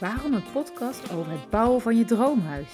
[0.00, 2.66] Waarom een podcast over het bouwen van je droomhuis?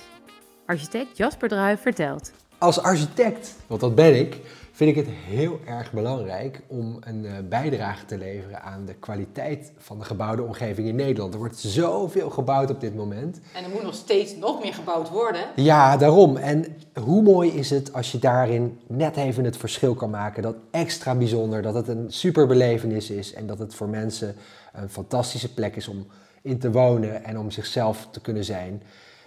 [0.67, 2.33] Architect Jasper Druijf vertelt.
[2.59, 4.41] Als architect, want dat ben ik,
[4.73, 9.73] vind ik het heel erg belangrijk om een eh, bijdrage te leveren aan de kwaliteit
[9.79, 11.33] van de gebouwde omgeving in Nederland.
[11.33, 13.41] Er wordt zoveel gebouwd op dit moment.
[13.55, 15.45] En er moet nog steeds nog meer gebouwd worden.
[15.57, 16.37] Ja, daarom.
[16.37, 20.43] En hoe mooi is het als je daarin net even het verschil kan maken.
[20.43, 24.37] Dat extra bijzonder, dat het een super belevenis is en dat het voor mensen
[24.73, 26.07] een fantastische plek is om
[26.45, 28.83] in te wonen en om zichzelf te kunnen zijn.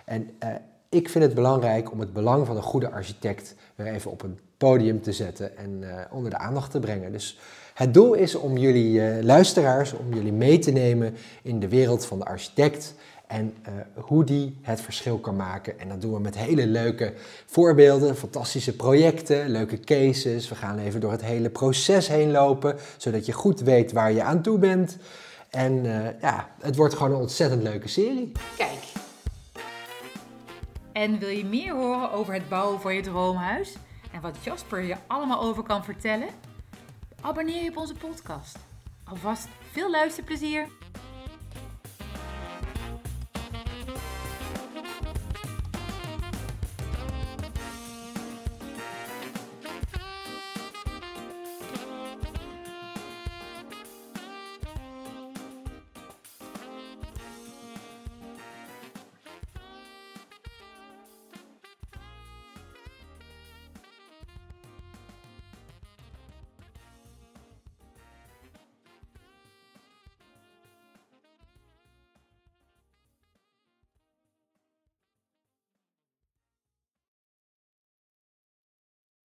[0.05, 0.49] En uh,
[0.89, 4.39] ik vind het belangrijk om het belang van een goede architect weer even op een
[4.57, 7.11] podium te zetten en uh, onder de aandacht te brengen.
[7.11, 7.39] Dus
[7.73, 12.05] het doel is om jullie uh, luisteraars, om jullie mee te nemen in de wereld
[12.05, 12.95] van de architect
[13.27, 13.53] en
[13.93, 15.79] hoe die het verschil kan maken.
[15.79, 17.13] En dat doen we met hele leuke
[17.45, 20.49] voorbeelden, fantastische projecten, leuke cases.
[20.49, 24.23] We gaan even door het hele proces heen lopen, zodat je goed weet waar je
[24.23, 24.97] aan toe bent.
[25.49, 25.83] En
[26.21, 28.31] ja, het wordt gewoon een ontzettend leuke serie.
[28.57, 28.79] Kijk.
[30.91, 33.75] En wil je meer horen over het bouwen van je droomhuis?
[34.11, 36.27] En wat Jasper je allemaal over kan vertellen?
[37.21, 38.57] Abonneer je op onze podcast.
[39.03, 40.67] Alvast veel luisterplezier!